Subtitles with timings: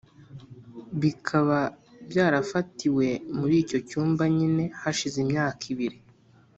[1.01, 1.59] bikaba
[2.09, 3.07] byarafatiwe
[3.37, 5.97] muri icyo cyumba nyine, hashize imyaka ibiri;